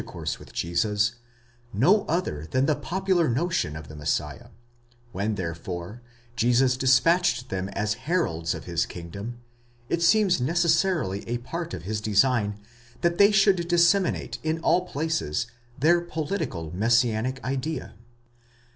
[0.03, 1.11] course with Jesus,
[1.71, 4.47] no other than the popular notion of the Messiah;
[5.11, 6.01] when, therefore,
[6.35, 9.41] Jesus despatched them as heralds of his kingdom,
[9.89, 12.59] it seems neces sarily a part of his design,
[13.01, 15.45] that they should disseminate in all places
[15.77, 17.93] their political messianic idea.